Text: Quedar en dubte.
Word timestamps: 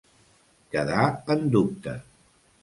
Quedar 0.75 1.03
en 1.35 1.45
dubte. 1.57 1.95